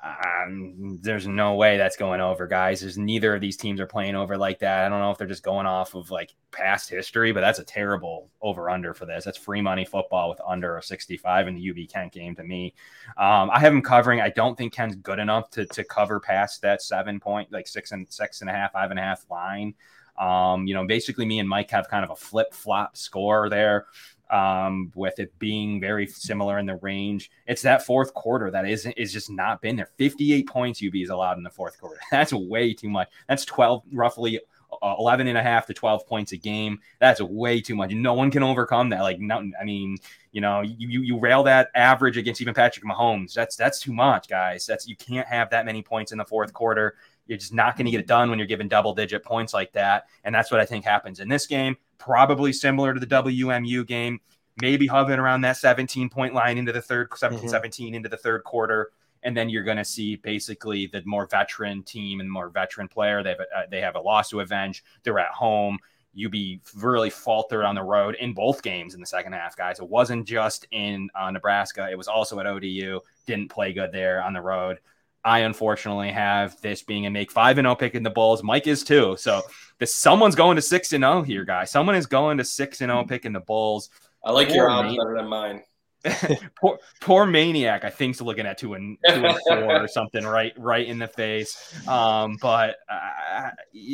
[0.00, 2.80] Um, there's no way that's going over, guys.
[2.80, 4.84] There's neither of these teams are playing over like that.
[4.84, 7.64] I don't know if they're just going off of like past history, but that's a
[7.64, 9.24] terrible over under for this.
[9.24, 12.74] That's free money football with under a 65 in the UB Kent game to me.
[13.16, 14.20] Um, I have them covering.
[14.20, 17.90] I don't think Kent's good enough to to cover past that seven point, like six
[17.90, 19.74] and six and a half, five and a half line.
[20.16, 23.86] Um, you know, basically, me and Mike have kind of a flip flop score there
[24.30, 27.30] um, with it being very similar in the range.
[27.46, 29.90] It's that fourth quarter that isn't is just not been there.
[29.96, 32.00] 58 points UB is allowed in the fourth quarter.
[32.10, 33.08] That's way too much.
[33.28, 34.40] That's 12 roughly
[34.82, 36.80] uh, 11 and a half to 12 points a game.
[36.98, 37.92] That's way too much.
[37.92, 39.00] No one can overcome that.
[39.00, 39.96] Like, no, I mean,
[40.32, 43.32] you know, you, you rail that average against even Patrick Mahomes.
[43.32, 44.66] That's, that's too much, guys.
[44.66, 46.96] That's, you can't have that many points in the fourth quarter.
[47.28, 49.72] You're just not going to get it done when you're given double digit points like
[49.72, 50.08] that.
[50.24, 54.20] And that's what I think happens in this game probably similar to the WMU game,
[54.62, 57.50] maybe hovering around that 17 point line into the third 17 mm-hmm.
[57.50, 58.90] 17 into the third quarter.
[59.24, 63.22] And then you're going to see basically the more veteran team and more veteran player.
[63.22, 64.84] They have a, uh, they have a loss to avenge.
[65.02, 65.78] They're at home.
[66.24, 66.34] UB
[66.76, 69.78] really faltered on the road in both games in the second half, guys.
[69.78, 73.00] It wasn't just in uh, Nebraska; it was also at ODU.
[73.26, 74.78] Didn't play good there on the road.
[75.24, 78.42] I unfortunately have this being a make five and zero oh pick in the Bulls.
[78.42, 79.16] Mike is too.
[79.18, 79.42] So
[79.78, 81.70] this someone's going to six and zero oh here, guys.
[81.70, 83.90] Someone is going to six and zero oh picking the Bulls.
[84.24, 85.62] I like poor your odds better than mine.
[86.60, 90.52] poor, poor maniac, I think's looking at two and two and four or something, right,
[90.56, 91.74] right in the face.
[91.88, 93.50] Um, but uh,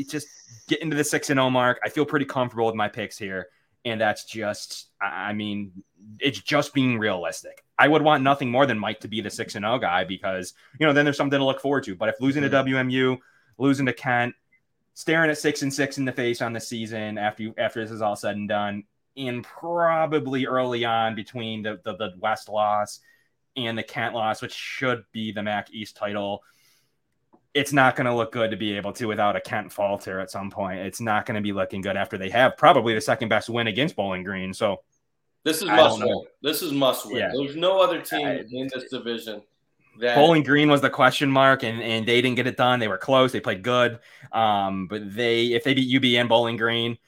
[0.08, 0.28] just
[0.68, 1.80] get into the six and zero mark.
[1.84, 3.48] I feel pretty comfortable with my picks here,
[3.84, 5.72] and that's just, I mean,
[6.20, 7.64] it's just being realistic.
[7.78, 10.54] I would want nothing more than Mike to be the six and zero guy because
[10.78, 11.94] you know then there's something to look forward to.
[11.94, 13.18] But if losing to WMU,
[13.58, 14.34] losing to Kent,
[14.94, 17.90] staring at six and six in the face on the season after you, after this
[17.90, 18.84] is all said and done,
[19.16, 23.00] and probably early on between the, the, the West loss
[23.56, 26.42] and the Kent loss, which should be the MAC East title,
[27.54, 30.30] it's not going to look good to be able to without a Kent falter at
[30.30, 30.80] some point.
[30.80, 33.68] It's not going to be looking good after they have probably the second best win
[33.68, 34.52] against Bowling Green.
[34.52, 34.82] So
[35.44, 36.24] this is must win.
[36.42, 37.16] This is must win.
[37.16, 37.30] Yeah.
[37.34, 39.42] There's no other team I, in this division
[40.00, 42.80] that Bowling Green was the question mark, and, and they didn't get it done.
[42.80, 43.32] They were close.
[43.32, 43.98] They played good.
[44.32, 46.98] Um, but they if they beat UB and Bowling Green,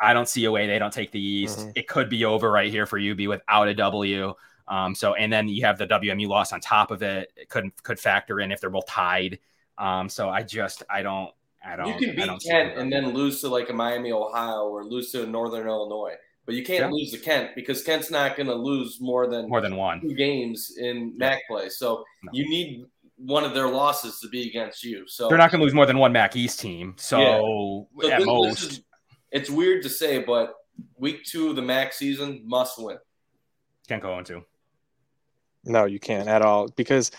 [0.00, 1.60] I don't see a way they don't take the East.
[1.60, 1.70] Mm-hmm.
[1.76, 4.34] It could be over right here for UB without a W.
[4.68, 7.32] Um, so and then you have the WMU loss on top of it.
[7.36, 9.38] It could could factor in if they're both tied.
[9.78, 11.30] Um, so I just I don't
[11.64, 11.88] I don't.
[11.88, 15.26] You can beat Kent and then lose to like a Miami, Ohio, or lose to
[15.26, 16.14] Northern Illinois.
[16.44, 16.90] But you can't yeah.
[16.90, 20.14] lose to Kent because Kent's not going to lose more than more than one two
[20.14, 21.30] games in yeah.
[21.30, 21.68] MAC play.
[21.68, 22.30] So no.
[22.32, 22.84] you need
[23.16, 25.06] one of their losses to be against you.
[25.06, 26.94] So they're not going to lose more than one MAC East team.
[26.98, 27.38] So, yeah.
[27.38, 28.80] so at this, most, this is,
[29.30, 30.54] it's weird to say, but
[30.96, 32.98] week two of the MAC season must win.
[33.88, 34.42] Can't go into.
[35.64, 37.12] No, you can't at all because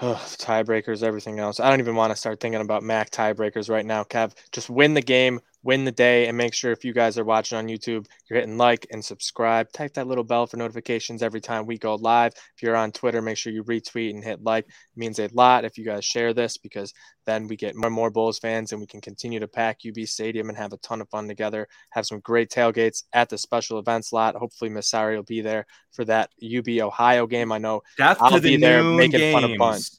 [0.00, 1.60] oh, tiebreakers, everything else.
[1.60, 4.04] I don't even want to start thinking about MAC tiebreakers right now.
[4.04, 7.24] Kev, just win the game, win the day and make sure if you guys are
[7.24, 9.70] watching on YouTube, you're hitting like and subscribe.
[9.72, 12.32] Type that little bell for notifications every time we go live.
[12.56, 14.66] If you're on Twitter, make sure you retweet and hit like.
[14.66, 16.94] It means a lot if you guys share this because
[17.26, 20.06] then we get more and more Bulls fans and we can continue to pack UB
[20.06, 21.66] Stadium and have a ton of fun together.
[21.90, 24.36] Have some great tailgates at the special events lot.
[24.36, 27.52] Hopefully, Miss will be there for that UB Ohio game.
[27.52, 29.34] I know Death I'll be there making games.
[29.34, 29.90] fun of Bunt.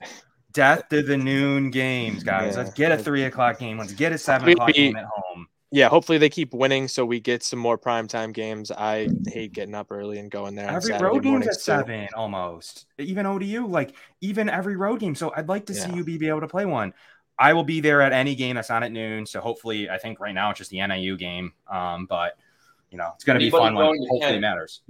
[0.51, 2.55] Death to the noon games, guys.
[2.55, 2.63] Yeah.
[2.63, 3.77] Let's get a three o'clock game.
[3.77, 5.47] Let's get a seven o'clock game at home.
[5.71, 8.71] Yeah, hopefully they keep winning so we get some more primetime games.
[8.71, 10.67] I hate getting up early and going there.
[10.67, 12.87] Every road game's at seven almost.
[12.97, 15.13] Even ODU, like even every road game.
[15.13, 15.85] So I'd like to yeah.
[15.85, 16.93] see you be, be able to play one.
[17.37, 19.25] I will be there at any game that's on at noon.
[19.27, 21.53] So hopefully, I think right now it's just the NIU game.
[21.71, 22.35] Um, but
[22.89, 24.41] you know, it's going to be fun when hopefully Kent.
[24.41, 24.81] matters.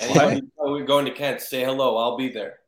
[0.00, 0.42] Anybody
[0.86, 1.98] going to Kent, say hello.
[1.98, 2.60] I'll be there.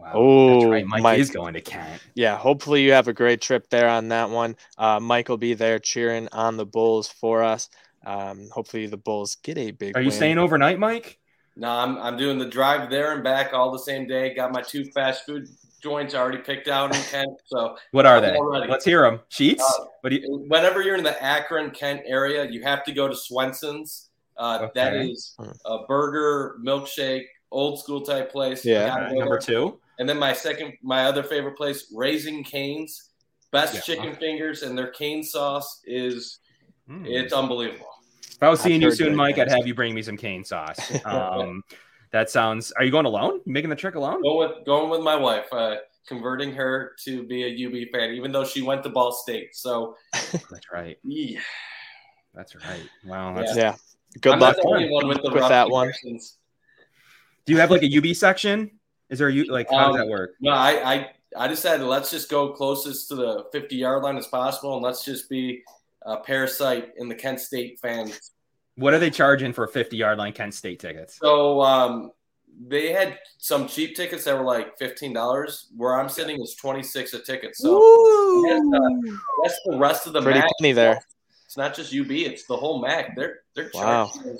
[0.00, 0.12] Wow.
[0.14, 0.86] Oh, right.
[0.86, 2.00] Mike, Mike, is going to Kent.
[2.14, 4.56] Yeah, hopefully you have a great trip there on that one.
[4.78, 7.68] Uh, Mike will be there cheering on the Bulls for us.
[8.04, 9.96] Um, hopefully the Bulls get a big.
[9.96, 10.16] Are you win.
[10.16, 11.18] staying overnight, Mike?
[11.56, 14.34] No, I'm I'm doing the drive there and back all the same day.
[14.34, 15.48] Got my two fast food
[15.82, 17.30] joints already picked out in Kent.
[17.46, 18.38] So what are they?
[18.68, 19.20] Let's hear them.
[19.28, 19.62] Sheets.
[19.62, 20.44] Uh, what do you?
[20.48, 24.08] Whenever you're in the Akron Kent area, you have to go to Swenson's.
[24.36, 24.70] Uh, okay.
[24.74, 25.36] That is
[25.66, 28.64] a burger milkshake, old school type place.
[28.64, 29.78] Yeah, number two.
[29.98, 33.10] And then my second, my other favorite place, Raising Cane's,
[33.52, 33.80] best yeah.
[33.80, 36.38] chicken fingers, and their cane sauce is
[36.88, 37.06] mm.
[37.06, 37.88] it's unbelievable.
[38.22, 40.78] If I was seeing you soon, Mike, I'd have you bring me some cane sauce.
[41.04, 41.62] Um,
[42.12, 42.72] that sounds.
[42.72, 43.40] Are you going alone?
[43.44, 44.22] You making the trip alone?
[44.22, 45.46] Going with going with my wife.
[45.52, 45.76] Uh,
[46.06, 49.54] converting her to be a UB fan, even though she went to Ball State.
[49.54, 50.98] So that's right.
[51.04, 51.40] Yeah.
[52.34, 52.82] That's right.
[53.04, 53.34] Wow.
[53.34, 53.76] That's, yeah.
[54.20, 55.92] Good I'm luck with, with that one.
[57.46, 58.70] Do you have like a UB section?
[59.08, 60.34] Is there you like how um, does that work?
[60.40, 64.26] No, I, I I decided let's just go closest to the 50 yard line as
[64.26, 65.62] possible, and let's just be
[66.02, 68.32] a parasite in the Kent State fans.
[68.76, 71.18] What are they charging for 50 yard line Kent State tickets?
[71.20, 72.12] So um,
[72.68, 75.68] they had some cheap tickets that were like fifteen dollars.
[75.76, 77.56] Where I'm sitting is twenty six a ticket.
[77.56, 77.74] So
[78.46, 80.50] that's, uh, that's, the rest of the Pretty MAC.
[80.58, 81.00] penny there.
[81.46, 83.16] It's not just UB; it's the whole MAC.
[83.16, 84.10] They're they're Wow.
[84.12, 84.38] charging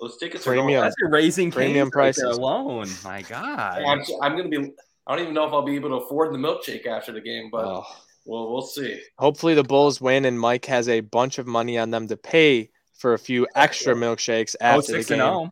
[0.00, 0.80] those, those tickets Premium.
[0.80, 2.38] are That's your raising Premium Cane's right there prices.
[2.38, 2.88] alone.
[3.04, 3.82] My God.
[3.82, 4.72] I'm, I'm going to be.
[5.06, 7.48] I don't even know if I'll be able to afford the milkshake after the game,
[7.50, 7.84] but Oh.
[8.24, 9.00] we'll we'll see.
[9.18, 12.70] Hopefully the Bulls win and Mike has a bunch of money on them to pay
[12.98, 15.20] for a few extra milkshakes Oh, after the game.
[15.20, 15.50] oh.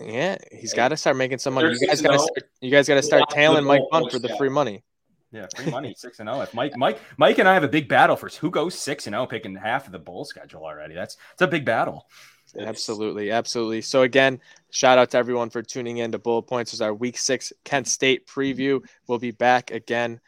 [0.00, 1.74] Yeah, he's got to start making some money.
[1.78, 2.24] You guys got to oh.
[2.26, 2.50] start.
[2.60, 4.82] You guys got to start tailing Mike goal Bunt for the free money.
[5.32, 6.40] Yeah, free money, six and zero.
[6.40, 9.14] If Mike, Mike, Mike, and I have a big battle for who goes six and
[9.14, 10.94] zero, picking half of the bowl schedule already.
[10.94, 12.06] That's it's a big battle.
[12.56, 13.82] Absolutely, absolutely.
[13.82, 14.40] So again,
[14.70, 16.70] shout out to everyone for tuning in to Bullet Points.
[16.70, 18.80] This is our Week Six Kent State preview.
[19.06, 20.20] We'll be back again.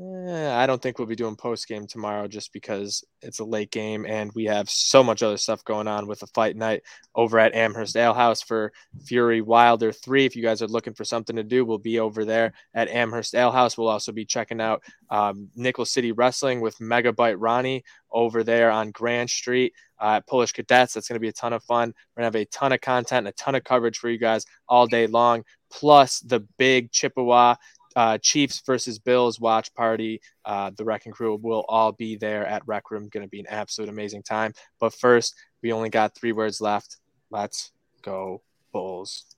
[0.00, 3.70] Eh, I don't think we'll be doing post game tomorrow just because it's a late
[3.70, 6.82] game and we have so much other stuff going on with the fight night
[7.14, 8.72] over at Amherst Ale House for
[9.04, 10.24] Fury Wilder 3.
[10.24, 13.34] If you guys are looking for something to do, we'll be over there at Amherst
[13.34, 13.76] Ale House.
[13.76, 18.92] We'll also be checking out um, Nickel City Wrestling with Megabyte Ronnie over there on
[18.92, 20.92] Grant Street uh, Polish Cadets.
[20.92, 21.94] That's going to be a ton of fun.
[22.16, 24.18] We're going to have a ton of content and a ton of coverage for you
[24.18, 27.54] guys all day long, plus the big Chippewa
[27.94, 30.20] uh, Chiefs versus Bills watch party.
[30.44, 33.08] Uh, the Wrecking Crew will all be there at Rec Room.
[33.08, 34.52] Going to be an absolute amazing time.
[34.80, 36.98] But first, we only got three words left.
[37.30, 37.72] Let's
[38.02, 38.42] go,
[38.72, 39.36] Bulls.